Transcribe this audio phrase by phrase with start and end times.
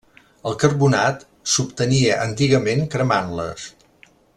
[0.51, 1.21] El carbonat
[1.55, 3.71] s'obtenia antigament cremant-les.